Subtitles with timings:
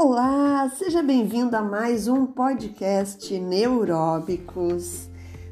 [0.00, 5.10] Olá, seja bem-vindo a mais um podcast Neuróbicos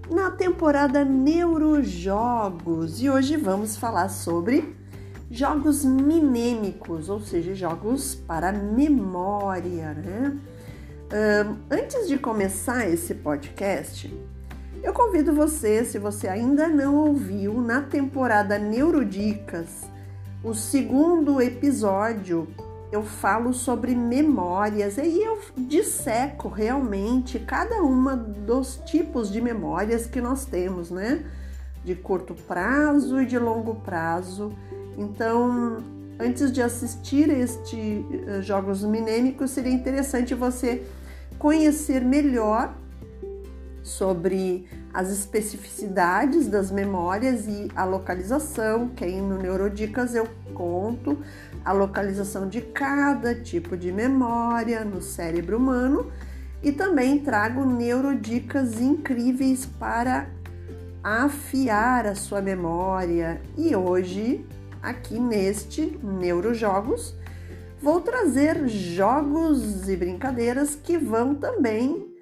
[0.09, 4.77] na temporada Neurojogos e hoje vamos falar sobre
[5.29, 10.39] jogos minêmicos, ou seja, jogos para memória, né?
[11.13, 14.17] Um, antes de começar esse podcast,
[14.81, 19.91] eu convido você, se você ainda não ouviu, na temporada Neurodicas,
[20.45, 22.47] o segundo episódio
[22.91, 30.21] eu falo sobre memórias e eu disseco realmente cada uma dos tipos de memórias que
[30.21, 31.25] nós temos, né?
[31.85, 34.53] De curto prazo e de longo prazo.
[34.97, 35.79] Então,
[36.19, 40.85] antes de assistir estes eh, jogos minêmicos, seria interessante você
[41.39, 42.75] conhecer melhor
[43.83, 51.19] sobre as especificidades das memórias e a localização, que aí no Neurodicas eu conto
[51.67, 56.13] a localização de cada tipo de memória no cérebro humano
[56.63, 60.29] e também trago neurodicas incríveis para
[61.03, 63.43] afiar a sua memória.
[63.59, 64.47] E hoje,
[64.81, 67.17] aqui neste Neurojogos,
[67.83, 72.15] vou trazer jogos e brincadeiras que vão também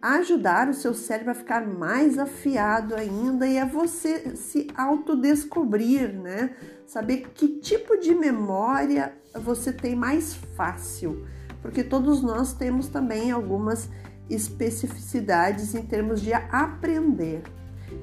[0.00, 6.54] ajudar o seu cérebro a ficar mais afiado ainda e a você se autodescobrir, né?
[6.88, 11.26] Saber que tipo de memória você tem mais fácil,
[11.60, 13.90] porque todos nós temos também algumas
[14.28, 17.42] especificidades em termos de aprender.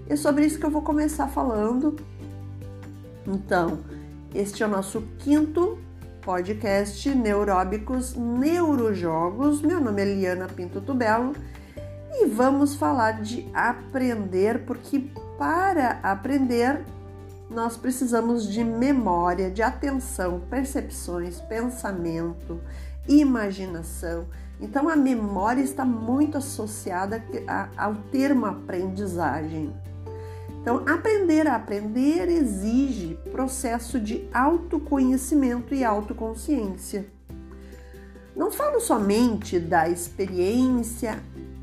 [0.08, 1.96] É sobre isso que eu vou começar falando.
[3.28, 3.80] Então,
[4.34, 5.80] este é o nosso quinto
[6.22, 9.64] podcast Neuróbicos Neurojogos.
[9.64, 11.34] Meu nome é Liana Pinto Tubelo
[12.14, 16.84] e vamos falar de aprender, porque para aprender
[17.50, 22.60] nós precisamos de memória, de atenção, percepções, pensamento,
[23.08, 24.26] imaginação.
[24.60, 27.24] Então a memória está muito associada
[27.78, 29.74] ao termo aprendizagem.
[30.62, 37.06] Então, aprender a aprender exige processo de autoconhecimento e autoconsciência.
[38.36, 41.22] Não falo somente da experiência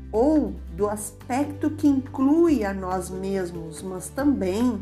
[0.09, 4.81] ou do aspecto que inclui a nós mesmos, mas também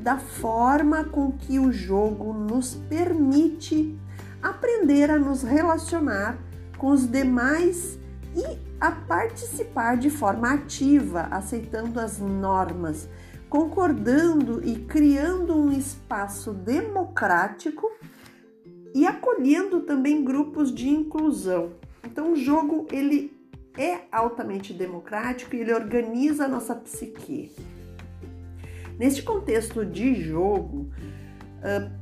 [0.00, 3.98] da forma com que o jogo nos permite
[4.42, 6.38] aprender a nos relacionar
[6.78, 7.98] com os demais
[8.34, 13.08] e a participar de forma ativa, aceitando as normas,
[13.50, 17.90] concordando e criando um espaço democrático
[18.94, 21.72] e acolhendo também grupos de inclusão.
[22.02, 23.38] Então o jogo ele
[23.76, 27.52] é altamente democrático e ele organiza a nossa psique.
[29.00, 30.90] Neste contexto de jogo,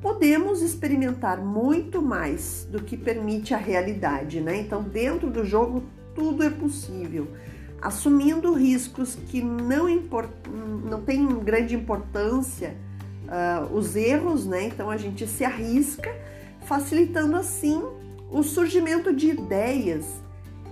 [0.03, 4.59] podemos experimentar muito mais do que permite a realidade, né?
[4.59, 7.29] Então, dentro do jogo, tudo é possível,
[7.81, 10.29] assumindo riscos que não, import,
[10.91, 12.75] não têm grande importância,
[13.29, 14.65] uh, os erros, né?
[14.65, 16.13] Então, a gente se arrisca,
[16.65, 17.81] facilitando assim
[18.29, 20.05] o surgimento de ideias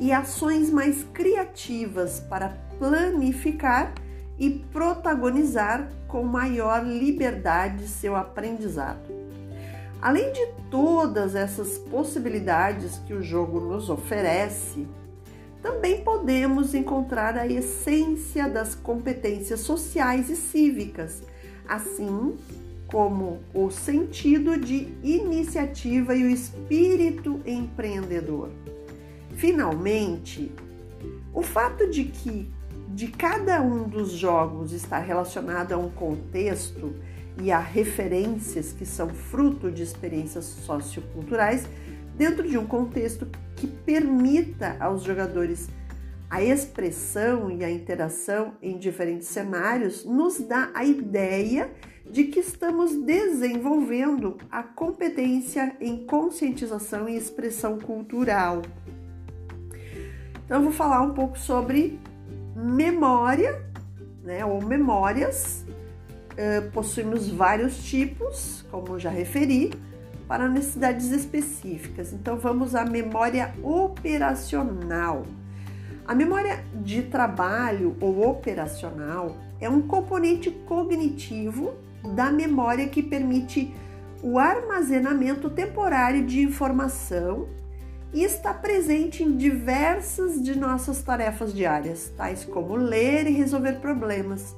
[0.00, 2.48] e ações mais criativas para
[2.80, 3.94] planificar
[4.38, 9.04] e protagonizar com maior liberdade seu aprendizado.
[10.00, 14.88] Além de todas essas possibilidades que o jogo nos oferece,
[15.60, 21.22] também podemos encontrar a essência das competências sociais e cívicas,
[21.68, 22.34] assim
[22.86, 28.48] como o sentido de iniciativa e o espírito empreendedor.
[29.34, 30.50] Finalmente,
[31.34, 32.55] o fato de que
[32.96, 36.96] de cada um dos jogos está relacionado a um contexto
[37.38, 41.68] e a referências que são fruto de experiências socioculturais
[42.16, 45.68] dentro de um contexto que permita aos jogadores
[46.30, 51.70] a expressão e a interação em diferentes cenários, nos dá a ideia
[52.10, 58.62] de que estamos desenvolvendo a competência em conscientização e expressão cultural.
[60.46, 62.00] Então, eu vou falar um pouco sobre
[62.56, 63.62] memória,
[64.24, 65.64] né, ou memórias.
[66.32, 69.72] Uh, possuímos vários tipos, como já referi,
[70.26, 72.12] para necessidades específicas.
[72.12, 75.24] Então vamos à memória operacional.
[76.06, 81.74] A memória de trabalho ou operacional é um componente cognitivo
[82.14, 83.74] da memória que permite
[84.22, 87.48] o armazenamento temporário de informação
[88.12, 94.54] e está presente em diversas de nossas tarefas diárias, tais como ler e resolver problemas.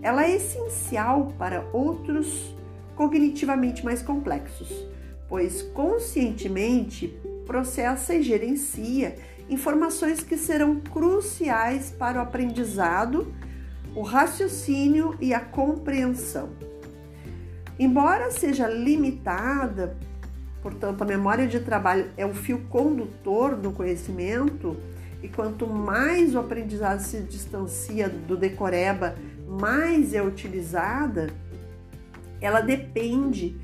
[0.00, 2.54] Ela é essencial para outros
[2.96, 4.86] cognitivamente mais complexos,
[5.28, 7.16] pois conscientemente
[7.46, 9.16] processa e gerencia
[9.48, 13.32] informações que serão cruciais para o aprendizado,
[13.94, 16.50] o raciocínio e a compreensão.
[17.78, 19.96] Embora seja limitada,
[20.62, 24.76] portanto, a memória de trabalho é o fio condutor do conhecimento,
[25.22, 29.14] e quanto mais o aprendizado se distancia do decoreba,
[29.46, 31.32] mais é utilizada,
[32.40, 33.56] ela depende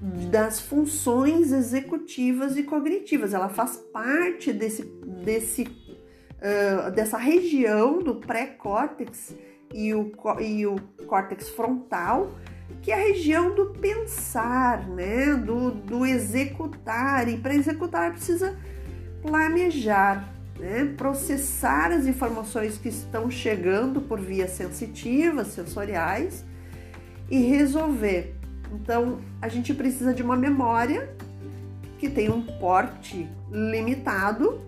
[0.00, 3.34] das funções executivas e cognitivas.
[3.34, 4.84] Ela faz parte desse,
[5.24, 9.34] desse, uh, dessa região do pré-córtex
[9.74, 10.76] e o, e o
[11.06, 12.34] córtex frontal,
[12.82, 15.34] que é a região do pensar, né?
[15.34, 17.28] do, do executar.
[17.28, 18.56] E para executar precisa
[19.22, 20.92] planejar, né?
[20.96, 26.44] processar as informações que estão chegando por vias sensitivas, sensoriais
[27.30, 28.34] e resolver.
[28.72, 31.14] Então, a gente precisa de uma memória
[31.98, 34.60] que tem um porte limitado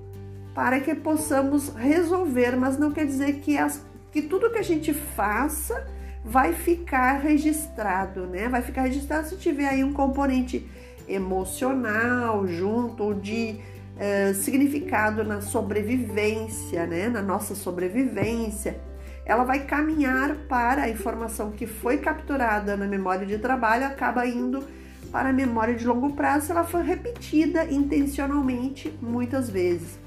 [0.54, 4.92] para que possamos resolver, mas não quer dizer que, as, que tudo que a gente
[4.92, 5.86] faça
[6.24, 8.48] vai ficar registrado, né?
[8.48, 10.66] Vai ficar registrado se tiver aí um componente
[11.08, 13.58] emocional junto de
[13.96, 17.08] uh, significado na sobrevivência, né?
[17.08, 18.80] Na nossa sobrevivência
[19.24, 24.64] ela vai caminhar para a informação que foi capturada na memória de trabalho, acaba indo
[25.10, 30.01] para a memória de longo prazo, ela foi repetida intencionalmente muitas vezes.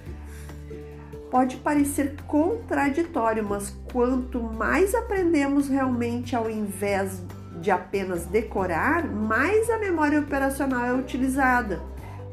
[1.36, 7.22] Pode parecer contraditório, mas quanto mais aprendemos realmente ao invés
[7.60, 11.82] de apenas decorar, mais a memória operacional é utilizada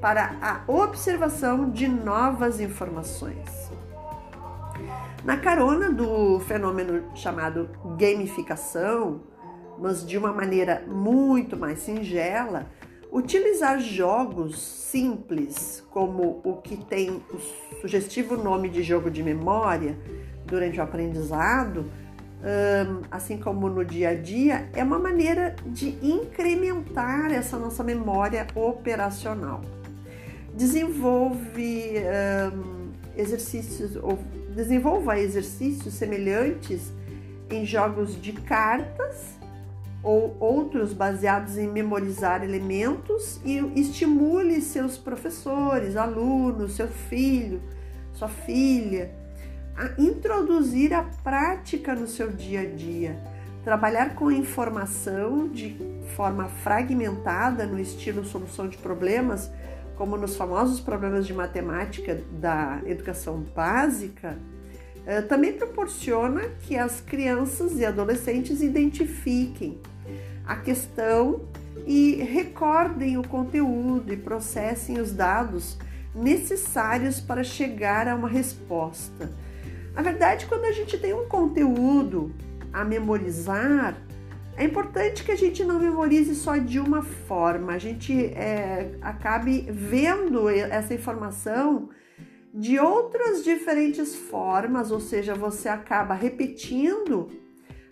[0.01, 3.73] para a observação de novas informações.
[5.25, 9.23] Na carona do fenômeno chamado gamificação,
[9.81, 12.69] mas de uma maneira muito mais singela,
[13.13, 17.39] utilizar jogos simples, como o que tem o
[17.81, 19.99] sugestivo nome de jogo de memória
[20.47, 21.85] durante o aprendizado,
[23.11, 29.61] assim como no dia a dia, é uma maneira de incrementar essa nossa memória operacional.
[30.55, 31.97] Desenvolve
[33.17, 34.19] exercícios ou
[34.55, 36.93] desenvolva exercícios semelhantes
[37.51, 39.42] em jogos de cartas
[40.03, 47.63] ou outros baseados em memorizar elementos e estimule seus professores, alunos, seu filho,
[48.13, 49.23] sua filha
[49.77, 53.19] a introduzir a prática no seu dia a dia.
[53.65, 55.77] Trabalhar com informação de
[56.17, 59.51] forma fragmentada no estilo solução de problemas
[59.97, 64.37] como nos famosos problemas de matemática da educação básica,
[65.29, 69.79] também proporciona que as crianças e adolescentes identifiquem
[70.47, 71.43] a questão
[71.87, 75.79] e recordem o conteúdo e processem os dados
[76.15, 79.31] necessários para chegar a uma resposta.
[79.95, 82.33] Na verdade, quando a gente tem um conteúdo
[82.73, 83.97] a memorizar,
[84.57, 89.67] é importante que a gente não memorize só de uma forma, a gente é, acabe
[89.71, 91.89] vendo essa informação
[92.53, 97.29] de outras diferentes formas, ou seja, você acaba repetindo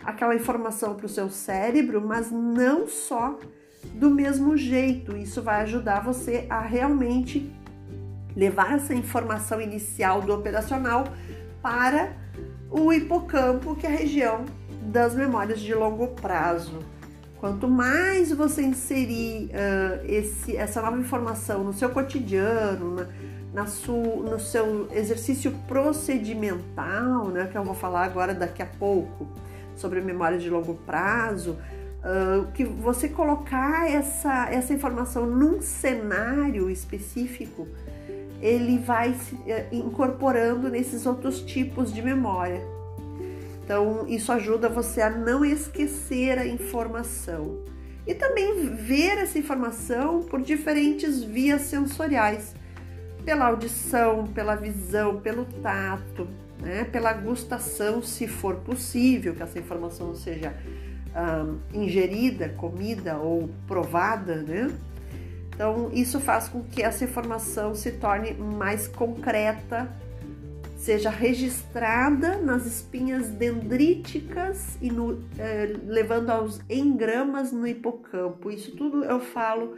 [0.03, 3.39] aquela informação para o seu cérebro, mas não só
[3.93, 5.17] do mesmo jeito.
[5.17, 7.51] Isso vai ajudar você a realmente
[8.35, 11.05] levar essa informação inicial do operacional
[11.61, 12.15] para
[12.69, 14.45] o hipocampo, que é a região
[14.83, 16.79] das memórias de longo prazo.
[17.39, 23.07] Quanto mais você inserir uh, esse, essa nova informação no seu cotidiano, na,
[23.53, 29.27] na no seu exercício procedimental, né, que eu vou falar agora daqui a pouco
[29.75, 31.57] sobre memórias de longo prazo,
[32.01, 37.67] uh, que você colocar essa, essa informação num cenário específico,
[38.41, 42.61] ele vai se uh, incorporando nesses outros tipos de memória.
[43.63, 47.59] Então, isso ajuda você a não esquecer a informação
[48.05, 52.53] e também ver essa informação por diferentes vias sensoriais
[53.25, 56.27] pela audição, pela visão, pelo tato,
[56.59, 56.83] né?
[56.85, 60.53] pela gustação, se for possível que essa informação seja
[61.15, 64.71] um, ingerida, comida ou provada, né?
[65.53, 69.87] Então, isso faz com que essa informação se torne mais concreta
[70.81, 78.49] seja registrada nas espinhas dendríticas e no, eh, levando aos engramas no hipocampo.
[78.49, 79.77] Isso tudo eu falo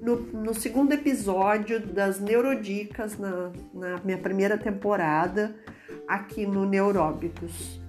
[0.00, 5.54] no, no segundo episódio das Neurodicas, na, na, minha primeira temporada,
[6.06, 7.80] aqui no Neuróbicos.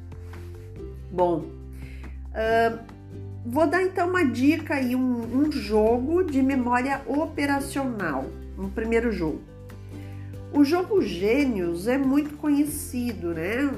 [1.11, 1.45] Bom,
[2.31, 2.79] uh,
[3.45, 8.25] vou dar então uma dica aí, um, um jogo de memória operacional,
[8.57, 9.41] um primeiro jogo.
[10.53, 13.69] O jogo Gênios é muito conhecido, né?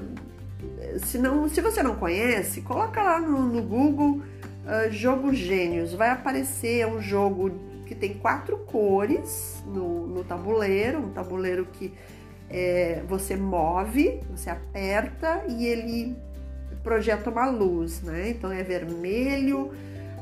[1.03, 5.93] Se, não, se você não conhece, coloca lá no, no Google uh, Jogo Gênios.
[5.93, 7.51] Vai aparecer um jogo
[7.87, 11.93] que tem quatro cores no, no tabuleiro, um tabuleiro que
[12.49, 16.15] é, você move, você aperta e ele
[16.83, 18.29] projeta uma luz, né?
[18.29, 19.71] Então é vermelho,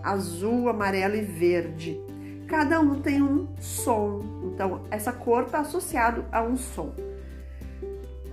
[0.03, 1.99] azul, amarelo e verde.
[2.47, 6.93] Cada um tem um som, então essa cor está associado a um som.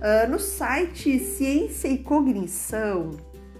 [0.03, 3.11] Uh, no site Ciência e Cognição,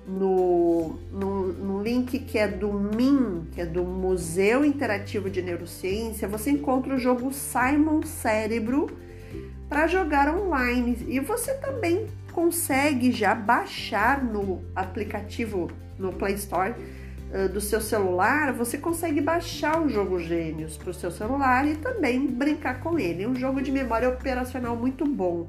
[0.07, 6.27] no, no, no, link que é do MIN, que é do Museu Interativo de Neurociência,
[6.27, 8.89] você encontra o jogo Simon Cérebro
[9.69, 10.97] para jogar online.
[11.07, 18.51] E você também consegue já baixar no aplicativo no Play Store uh, do seu celular,
[18.51, 23.23] você consegue baixar o jogo Gênios para o seu celular e também brincar com ele.
[23.23, 25.47] É um jogo de memória operacional muito bom,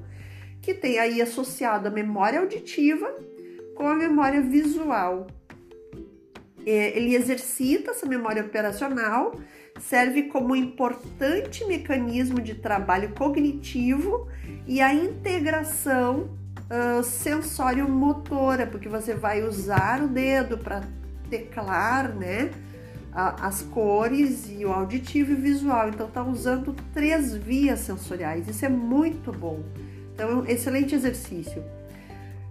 [0.62, 3.12] que tem aí associado a memória auditiva
[3.75, 5.26] com a memória visual.
[6.66, 9.33] É, ele exercita essa memória operacional,
[9.81, 14.28] serve como importante mecanismo de trabalho cognitivo
[14.66, 16.31] e a integração
[16.71, 20.83] uh, sensório-motora, porque você vai usar o dedo para
[21.28, 22.50] teclar, né?
[23.14, 25.88] as cores e o auditivo e o visual.
[25.88, 28.49] Então, tá usando três vias sensoriais.
[28.49, 29.62] Isso é muito bom.
[30.12, 31.62] Então, é um excelente exercício.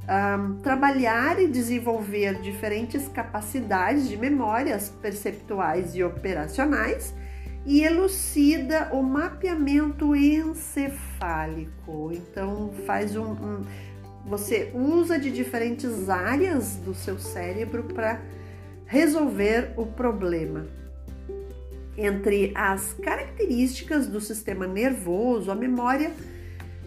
[0.04, 7.16] Um, trabalhar e desenvolver diferentes capacidades de memórias perceptuais e operacionais
[7.66, 12.12] e elucida o mapeamento encefálico.
[12.12, 13.62] Então, faz um, um
[14.26, 18.22] você usa de diferentes áreas do seu cérebro para
[18.86, 20.66] resolver o problema.
[21.98, 26.12] Entre as características do sistema nervoso, a memória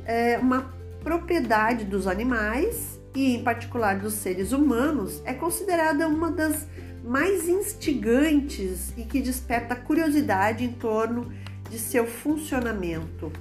[0.05, 6.67] é uma propriedade dos animais e, em particular, dos seres humanos, é considerada uma das
[7.03, 11.33] mais instigantes e que desperta curiosidade em torno
[11.71, 13.33] de seu funcionamento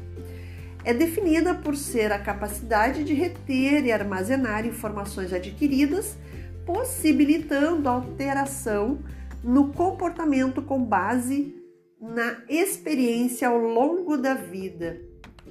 [0.85, 6.15] é definida por ser a capacidade de reter e armazenar informações adquiridas,
[6.63, 8.99] possibilitando alteração
[9.43, 11.55] no comportamento com base
[11.99, 15.01] na experiência ao longo da vida.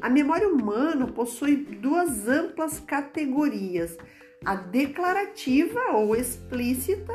[0.04, 3.96] A memória humana possui duas amplas categorias:
[4.44, 7.14] a declarativa ou explícita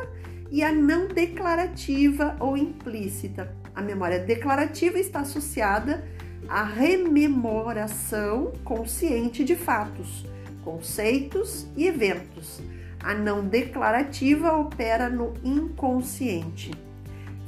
[0.50, 3.55] e a não declarativa ou implícita.
[3.75, 6.03] A memória declarativa está associada
[6.48, 10.25] a rememoração consciente de fatos,
[10.63, 12.60] conceitos e eventos.
[13.03, 16.72] A não declarativa opera no inconsciente.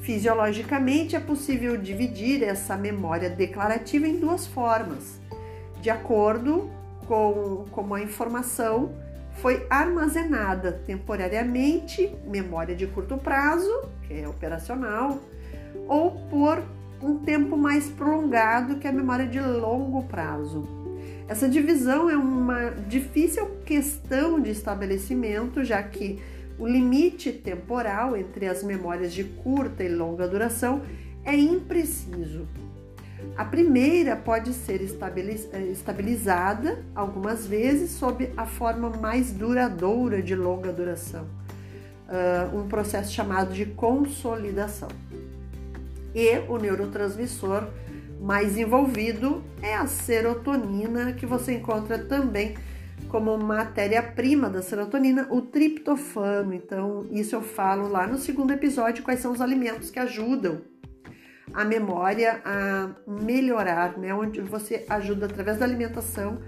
[0.02, 5.20] Fisiologicamente, é possível dividir essa memória declarativa em duas formas,
[5.82, 6.70] de acordo
[7.08, 8.94] com como a informação
[9.34, 15.20] foi armazenada temporariamente, memória de curto prazo, que é operacional,
[15.88, 16.64] ou por
[17.02, 20.68] um tempo mais prolongado que a memória de longo prazo.
[21.28, 26.22] Essa divisão é uma difícil questão de estabelecimento, já que
[26.60, 30.82] o limite temporal entre as memórias de curta e longa duração
[31.24, 32.48] é impreciso.
[33.38, 41.26] A primeira pode ser estabilizada algumas vezes sob a forma mais duradoura de longa duração,
[42.54, 44.90] um processo chamado de consolidação
[46.14, 47.68] e o neurotransmissor
[48.20, 52.56] mais envolvido é a serotonina, que você encontra também
[53.08, 56.54] como matéria-prima da serotonina, o triptofano.
[56.54, 60.62] Então, isso eu falo lá no segundo episódio, quais são os alimentos que ajudam
[61.54, 64.14] a memória a melhorar, né?
[64.14, 66.40] Onde você ajuda através da alimentação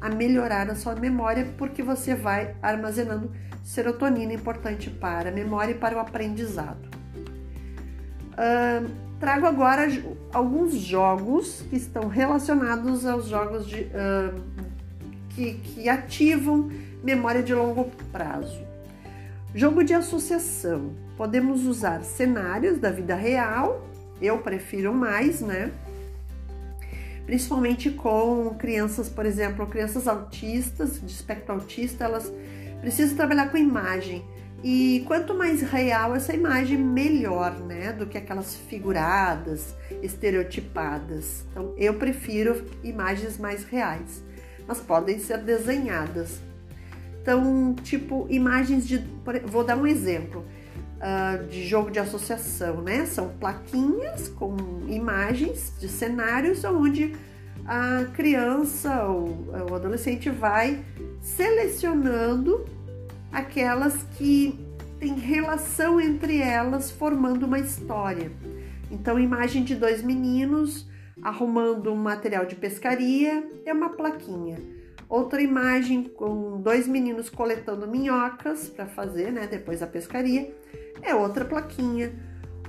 [0.00, 3.30] a melhorar a sua memória, porque você vai armazenando
[3.62, 6.90] serotonina importante para a memória e para o aprendizado.
[8.32, 8.90] Uh,
[9.20, 9.86] trago agora
[10.32, 14.40] alguns jogos que estão relacionados aos jogos de, uh,
[15.30, 16.68] que, que ativam
[17.02, 18.60] memória de longo prazo.
[19.54, 20.94] Jogo de associação.
[21.16, 23.86] Podemos usar cenários da vida real,
[24.22, 25.72] eu prefiro mais, né?
[27.26, 32.32] Principalmente com crianças, por exemplo, crianças autistas, de espectro autista, elas
[32.80, 34.24] precisam trabalhar com imagem.
[34.64, 37.92] E quanto mais real essa imagem, melhor, né?
[37.92, 41.44] Do que aquelas figuradas, estereotipadas.
[41.50, 44.22] Então, eu prefiro imagens mais reais,
[44.66, 46.40] mas podem ser desenhadas.
[47.20, 48.98] Então, tipo, imagens de.
[49.46, 50.44] Vou dar um exemplo
[51.02, 53.04] uh, de jogo de associação, né?
[53.04, 54.56] São plaquinhas com
[54.88, 57.14] imagens de cenários onde
[57.66, 60.84] a criança ou o adolescente vai
[61.20, 62.64] selecionando
[63.30, 64.58] aquelas que
[64.98, 68.30] têm relação entre elas, formando uma história.
[68.90, 70.86] Então, imagem de dois meninos
[71.22, 74.58] arrumando um material de pescaria é uma plaquinha.
[75.08, 80.54] Outra imagem com dois meninos coletando minhocas para fazer, né, depois da pescaria,
[81.02, 82.12] é outra plaquinha.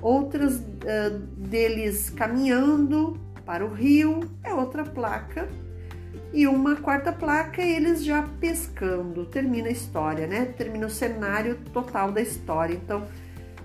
[0.01, 5.47] Outras uh, deles caminhando para o rio é outra placa.
[6.33, 9.25] E uma quarta placa, eles já pescando.
[9.25, 10.45] Termina a história, né?
[10.57, 12.73] Termina o cenário total da história.
[12.73, 13.05] Então,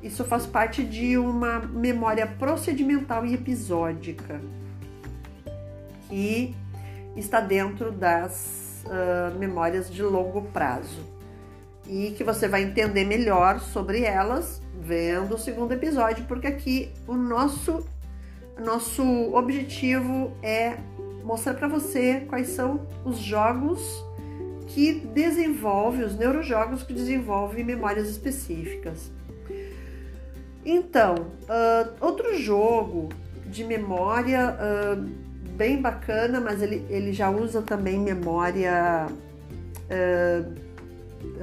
[0.02, 4.40] isso faz parte de uma memória procedimental e episódica
[6.08, 6.54] que
[7.16, 11.17] está dentro das uh, memórias de longo prazo
[11.88, 17.14] e que você vai entender melhor sobre elas vendo o segundo episódio, porque aqui o
[17.14, 17.84] nosso
[18.58, 19.02] nosso
[19.34, 20.78] objetivo é
[21.22, 24.04] mostrar para você quais são os jogos
[24.66, 29.10] que desenvolvem, os neurojogos que desenvolvem memórias específicas.
[30.64, 33.08] Então, uh, outro jogo
[33.46, 35.00] de memória uh,
[35.56, 40.67] bem bacana, mas ele, ele já usa também memória uh,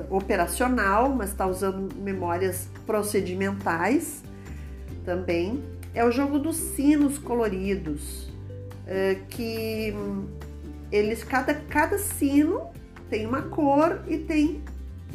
[0.10, 4.24] operacional, mas está usando memórias procedimentais
[5.04, 5.64] também.
[5.94, 8.30] É o jogo dos sinos coloridos,
[9.30, 9.94] que
[10.92, 12.70] eles cada, cada sino
[13.10, 14.62] tem uma cor e tem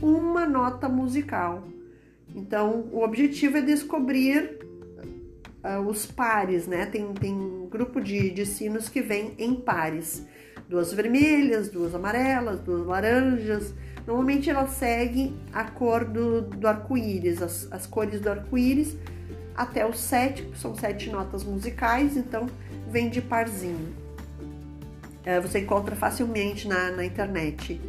[0.00, 1.64] uma nota musical.
[2.34, 4.58] Então, o objetivo é descobrir
[5.64, 6.86] uh, os pares, né?
[6.86, 10.24] Tem, tem um grupo de, de sinos que vem em pares.
[10.68, 13.74] Duas vermelhas, duas amarelas, duas laranjas.
[14.10, 18.96] Normalmente ela segue a cor do, do arco-íris, as, as cores do arco-íris,
[19.54, 22.48] até os sete, são sete notas musicais, então
[22.90, 23.94] vem de parzinho.
[25.24, 27.80] Uh, você encontra facilmente na, na internet.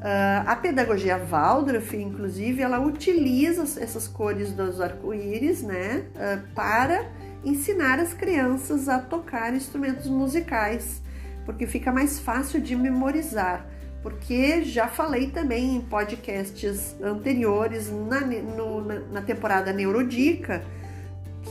[0.00, 7.10] Uh, a pedagogia Waldorf, inclusive, ela utiliza essas cores dos arco-íris, né, uh, para
[7.42, 11.00] ensinar as crianças a tocar instrumentos musicais,
[11.46, 13.66] porque fica mais fácil de memorizar.
[14.02, 20.62] Porque já falei também em podcasts anteriores, na, no, na, na temporada Neurodica,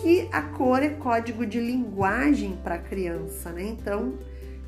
[0.01, 3.63] que a cor é código de linguagem para a criança, né?
[3.63, 4.13] Então,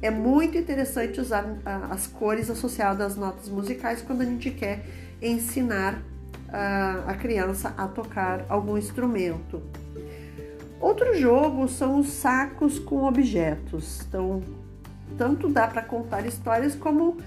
[0.01, 1.45] é muito interessante usar
[1.89, 4.83] as cores associadas às notas musicais quando a gente quer
[5.21, 6.01] ensinar
[7.07, 9.61] a criança a tocar algum instrumento.
[10.79, 14.01] Outro jogo são os sacos com objetos.
[14.01, 14.41] Então,
[15.17, 17.17] tanto dá para contar histórias como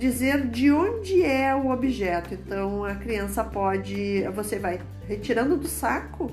[0.00, 2.32] dizer de onde é o objeto.
[2.32, 6.32] Então, a criança pode, você vai retirando do saco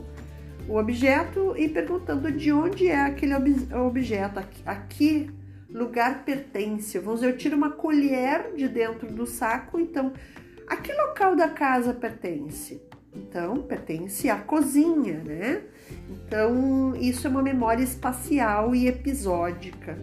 [0.70, 3.34] o objeto e perguntando de onde é aquele
[3.76, 4.42] objeto.
[4.66, 5.30] Aqui
[5.70, 6.98] lugar pertence.
[6.98, 10.14] Vamos dizer, eu tiro uma colher de dentro do saco, então
[10.66, 12.82] a que local da casa pertence?
[13.14, 15.64] Então, pertence à cozinha, né?
[16.10, 19.98] Então, isso é uma memória espacial e episódica.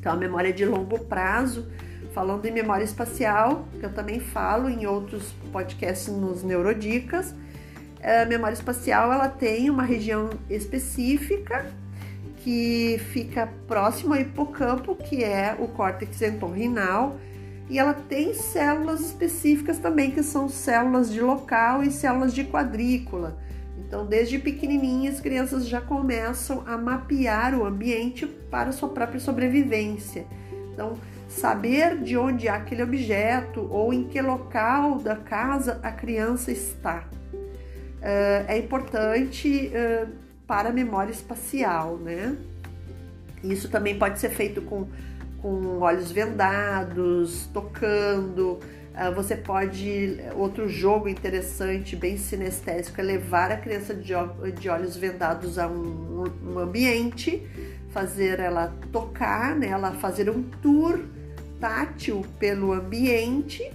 [0.00, 1.68] Então, a memória de longo prazo,
[2.14, 7.34] falando em memória espacial, que eu também falo em outros podcasts nos Neurodicas,
[8.00, 11.66] a memória espacial ela tem uma região específica
[12.38, 17.16] que fica próximo ao hipocampo, que é o córtex entorrinal,
[17.68, 23.38] e ela tem células específicas também, que são células de local e células de quadrícula.
[23.78, 30.26] Então, desde pequenininhas, as crianças já começam a mapear o ambiente para sua própria sobrevivência.
[30.72, 30.98] Então,
[31.34, 37.04] saber de onde há aquele objeto ou em que local da casa a criança está.
[37.32, 40.08] Uh, é importante uh,
[40.46, 42.36] para a memória espacial, né?
[43.42, 44.86] Isso também pode ser feito com,
[45.40, 48.60] com olhos vendados, tocando.
[48.94, 50.18] Uh, você pode.
[50.36, 54.12] Outro jogo interessante, bem sinestésico, é levar a criança de,
[54.60, 57.42] de olhos vendados a um, um ambiente,
[57.90, 59.68] fazer ela tocar, né?
[59.68, 61.00] ela fazer um tour
[61.60, 63.70] tátil pelo ambiente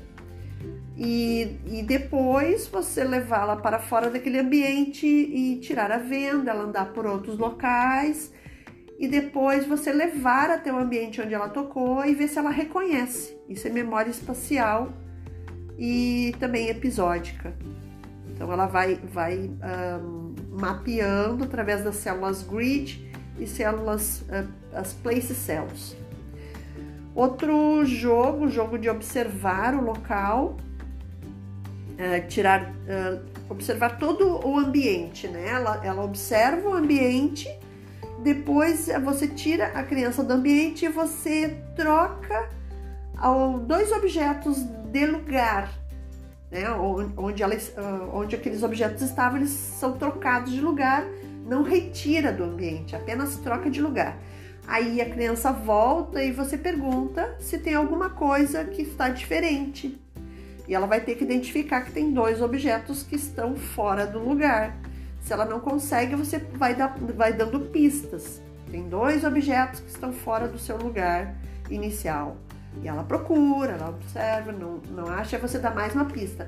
[0.97, 6.91] e, e depois você levá-la para fora daquele ambiente e tirar a venda, ela andar
[6.91, 8.33] por outros locais
[8.99, 13.33] e depois você levar até o ambiente onde ela tocou e ver se ela reconhece.
[13.47, 14.91] Isso é memória espacial
[15.77, 17.55] e também episódica.
[18.27, 19.49] Então ela vai, vai
[20.03, 25.95] um, mapeando através das células grid e células, uh, as place cells.
[27.19, 30.57] Outro jogo, jogo de observar o local,
[31.93, 35.49] uh, tirar, uh, observar todo o ambiente, né?
[35.49, 37.49] Ela, ela observa o ambiente
[38.21, 42.49] depois você tira a criança do ambiente e você troca
[43.65, 44.57] dois objetos
[44.91, 45.71] de lugar,
[46.51, 46.69] né?
[47.17, 51.05] onde, elas, ah, onde aqueles objetos estavam, eles são trocados de lugar,
[51.45, 54.17] não retira do ambiente, apenas troca de lugar.
[54.69, 59.99] Aí a criança volta e você pergunta se tem alguma coisa que está diferente.
[60.67, 64.77] E ela vai ter que identificar que tem dois objetos que estão fora do lugar.
[65.23, 68.43] Se ela não consegue, você vai, dar, vai dando pistas.
[68.69, 71.35] Tem dois objetos que estão fora do seu lugar
[71.71, 72.37] inicial.
[72.83, 76.47] E ela procura, ela observa, não, não acha, você dá mais uma pista.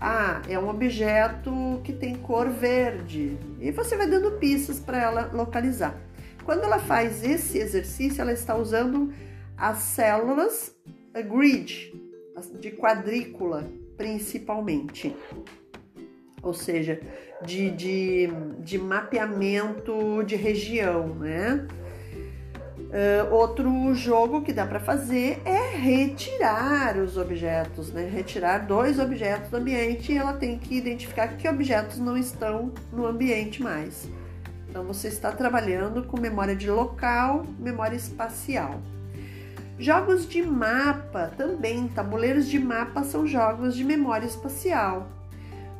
[0.00, 3.36] Ah, é um objeto que tem cor verde.
[3.60, 5.94] E você vai dando pistas para ela localizar.
[6.44, 9.12] Quando ela faz esse exercício, ela está usando
[9.56, 10.74] as células
[11.14, 11.92] grid,
[12.58, 15.14] de quadrícula principalmente.
[16.42, 17.00] Ou seja,
[17.44, 18.28] de, de,
[18.58, 21.66] de mapeamento de região, né?
[22.92, 28.06] Uh, outro jogo que dá para fazer é retirar os objetos, né?
[28.06, 33.06] Retirar dois objetos do ambiente e ela tem que identificar que objetos não estão no
[33.06, 34.10] ambiente mais.
[34.72, 38.80] Então você está trabalhando com memória de local, memória espacial.
[39.78, 45.06] Jogos de mapa também, tabuleiros de mapa são jogos de memória espacial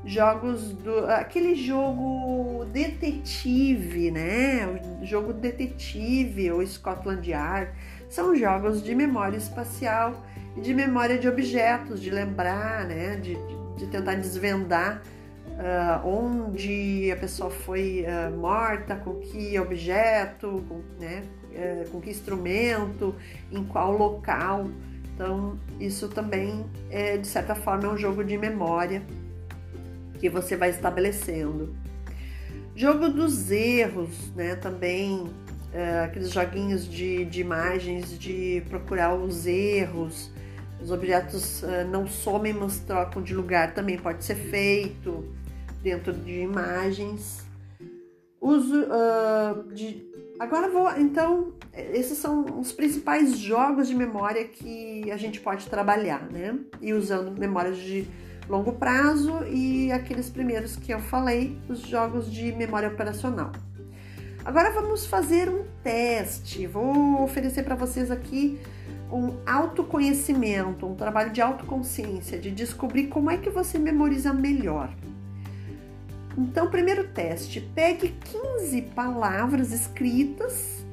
[0.05, 4.67] jogos do aquele jogo detetive, né?
[5.01, 7.71] O jogo detetive ou Scotland Yard
[8.11, 10.23] são jogos de memória espacial
[10.57, 13.17] e de memória de objetos, de lembrar, né?
[13.17, 13.39] De,
[13.79, 15.03] de tentar desvendar
[15.63, 21.25] uh, onde a pessoa foi uh, morta, com que objeto, com, né?
[21.53, 23.15] Uh, com que instrumento,
[23.51, 24.69] em qual local.
[25.15, 29.03] Então, isso também, é, de certa forma, é um jogo de memória
[30.19, 31.75] que você vai estabelecendo.
[32.75, 34.57] Jogo dos erros, né?
[34.57, 35.31] Também
[35.73, 40.31] é, aqueles joguinhos de, de, imagens de procurar os erros.
[40.83, 43.75] Os objetos é, não somem, mas trocam de lugar.
[43.75, 45.42] Também pode ser feito
[45.83, 47.45] dentro de imagens.
[48.41, 50.11] Uso uh, de.
[50.39, 50.91] Agora vou.
[50.99, 56.59] Então, esses são os principais jogos de memória que a gente pode trabalhar, né?
[56.81, 58.07] E usando memórias de
[58.49, 63.53] longo prazo e aqueles primeiros que eu falei, os jogos de memória operacional.
[64.45, 66.67] Agora vamos fazer um teste.
[66.67, 68.59] Vou oferecer para vocês aqui
[69.11, 74.93] um autoconhecimento, um trabalho de autoconsciência, de descobrir como é que você memoriza melhor.
[76.37, 80.85] Então, primeiro teste: pegue 15 palavras escritas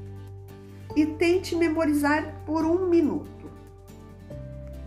[0.96, 3.50] e tente memorizar por um minuto.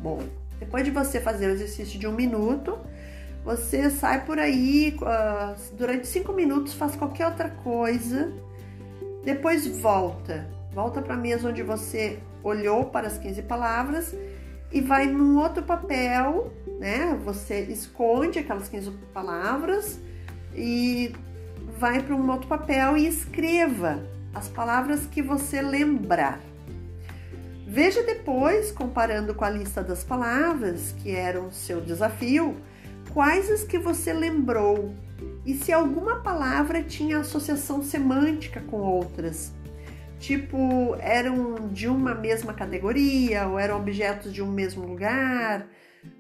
[0.01, 0.23] Bom,
[0.59, 2.79] depois de você fazer o exercício de um minuto,
[3.45, 8.33] você sai por aí uh, durante cinco minutos, faz qualquer outra coisa,
[9.25, 14.15] depois volta, volta para a mesa onde você olhou para as 15 palavras
[14.73, 17.19] e vai num outro papel, né?
[17.25, 20.01] Você esconde aquelas 15 palavras
[20.55, 21.15] e
[21.79, 24.03] vai para um outro papel e escreva
[24.35, 26.41] as palavras que você lembrar.
[27.67, 32.57] Veja depois, comparando com a lista das palavras que eram seu desafio,
[33.13, 34.95] quais as que você lembrou
[35.45, 39.53] e se alguma palavra tinha associação semântica com outras.
[40.19, 45.67] Tipo, eram de uma mesma categoria, ou eram objetos de um mesmo lugar,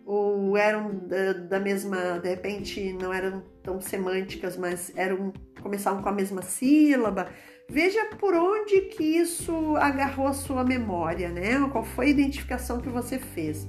[0.05, 6.09] ou eram da, da mesma, de repente não eram tão semânticas, mas eram começavam com
[6.09, 7.29] a mesma sílaba.
[7.68, 11.59] Veja por onde que isso agarrou a sua memória, né?
[11.71, 13.66] Qual foi a identificação que você fez.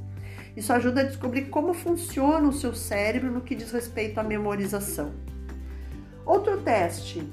[0.55, 5.13] Isso ajuda a descobrir como funciona o seu cérebro no que diz respeito à memorização.
[6.25, 7.23] Outro teste.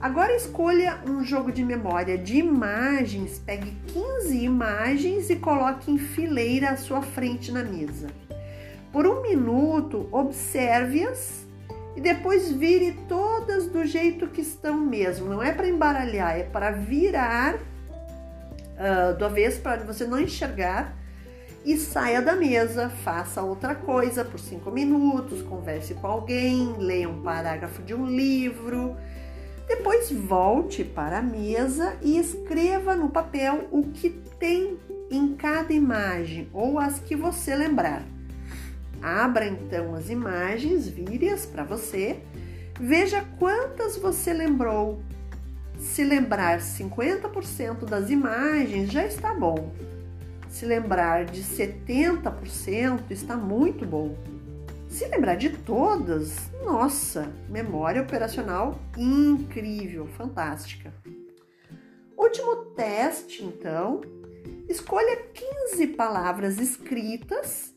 [0.00, 6.70] Agora escolha um jogo de memória de imagens, pegue 15 imagens e coloque em fileira
[6.70, 8.08] à sua frente na mesa.
[8.90, 11.46] Por um minuto, observe-as
[11.94, 15.28] e depois vire todas do jeito que estão mesmo.
[15.28, 20.96] Não é para embaralhar, é para virar uh, do avesso para você não enxergar
[21.62, 27.20] e saia da mesa, faça outra coisa por cinco minutos, converse com alguém, leia um
[27.20, 28.96] parágrafo de um livro.
[29.70, 34.76] Depois volte para a mesa e escreva no papel o que tem
[35.08, 38.02] em cada imagem ou as que você lembrar.
[39.00, 42.18] Abra então as imagens, vire-as para você,
[42.80, 45.00] veja quantas você lembrou.
[45.78, 49.72] Se lembrar 50% das imagens, já está bom.
[50.48, 54.16] Se lembrar de 70%, está muito bom.
[54.90, 60.92] Se lembrar de todas, nossa, memória operacional incrível, fantástica.
[62.18, 64.00] Último teste, então.
[64.68, 67.72] Escolha 15 palavras escritas.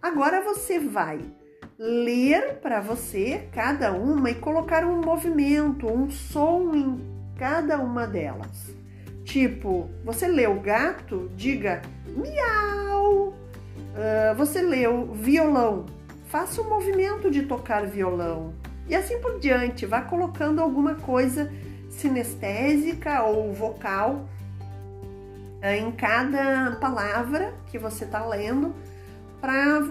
[0.00, 1.20] Agora você vai
[1.76, 8.70] ler para você cada uma e colocar um movimento, um som em cada uma delas.
[9.24, 13.30] Tipo, você leu gato, diga miau.
[13.30, 15.86] Uh, você leu violão,
[16.34, 18.54] faça o um movimento de tocar violão.
[18.88, 21.48] E assim por diante, vá colocando alguma coisa
[21.88, 24.28] sinestésica ou vocal
[25.62, 28.74] eh, em cada palavra que você está lendo
[29.40, 29.90] para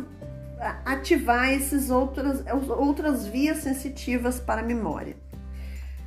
[0.84, 2.44] ativar esses outras,
[2.78, 5.16] outras vias sensitivas para a memória.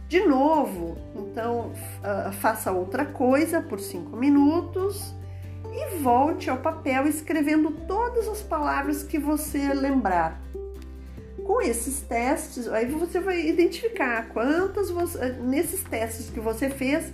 [0.06, 5.14] De novo, então uh, faça outra coisa por cinco minutos
[5.72, 10.40] e volte ao papel escrevendo todas as palavras que você lembrar.
[11.44, 17.12] Com esses testes, aí você vai identificar quantas você, nesses testes que você fez,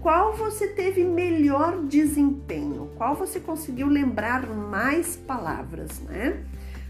[0.00, 6.42] qual você teve melhor desempenho, qual você conseguiu lembrar mais palavras, né?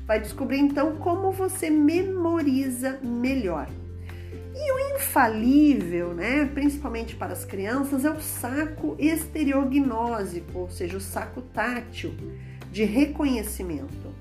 [0.07, 3.69] Vai descobrir então como você memoriza melhor.
[4.55, 11.01] E o infalível, né, principalmente para as crianças, é o saco estereognósico, ou seja, o
[11.01, 12.15] saco tátil
[12.71, 14.15] de reconhecimento.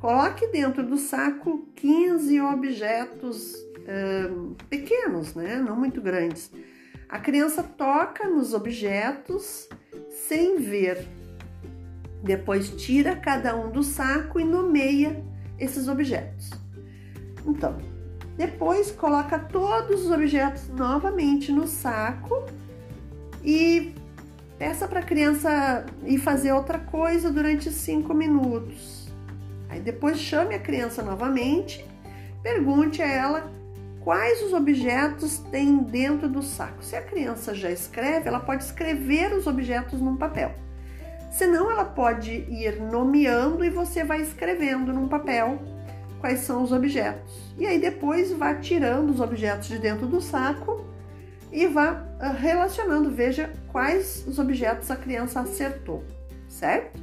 [0.00, 6.52] Coloque dentro do saco 15 objetos uh, pequenos, né, não muito grandes.
[7.08, 9.68] A criança toca nos objetos
[10.28, 11.06] sem ver.
[12.22, 15.24] Depois tira cada um do saco e nomeia
[15.58, 16.50] esses objetos.
[17.46, 17.78] Então,
[18.36, 22.44] depois coloca todos os objetos novamente no saco
[23.44, 23.94] e
[24.58, 29.08] peça para a criança ir fazer outra coisa durante cinco minutos.
[29.68, 31.84] Aí depois chame a criança novamente,
[32.42, 33.52] pergunte a ela
[34.00, 36.84] quais os objetos tem dentro do saco.
[36.84, 40.54] Se a criança já escreve, ela pode escrever os objetos num papel.
[41.30, 45.58] Senão, ela pode ir nomeando e você vai escrevendo num papel
[46.24, 47.52] quais são os objetos.
[47.58, 50.82] E aí depois vá tirando os objetos de dentro do saco
[51.52, 56.02] e vá ah, relacionando, veja quais os objetos a criança acertou,
[56.48, 56.98] certo?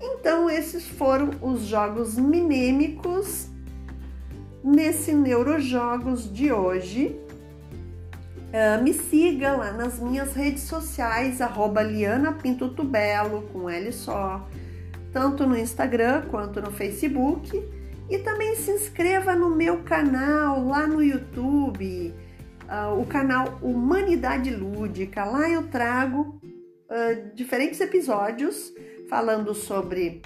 [0.00, 3.46] Então, esses foram os jogos minêmicos
[4.64, 7.16] nesse Neurojogos de hoje.
[8.48, 14.44] Uh, me siga lá nas minhas redes sociais, arroba Liana Pinto Tubelo, com L só,
[15.12, 17.78] tanto no Instagram quanto no Facebook.
[18.10, 22.12] E também se inscreva no meu canal lá no YouTube,
[22.64, 25.24] uh, o canal Humanidade Lúdica.
[25.24, 26.40] Lá eu trago
[26.90, 28.74] uh, diferentes episódios
[29.08, 30.22] falando sobre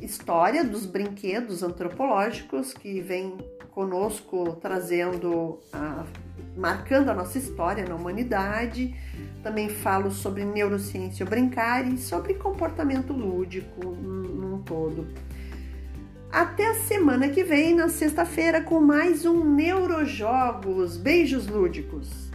[0.00, 3.36] história dos brinquedos antropológicos que vem
[3.70, 6.06] conosco trazendo a
[6.56, 8.94] marcando a nossa história na humanidade.
[9.42, 15.06] Também falo sobre neurociência brincar e sobre comportamento lúdico num todo.
[16.32, 20.96] Até a semana que vem, na sexta-feira, com mais um Neurojogos.
[20.96, 22.30] Beijos lúdicos!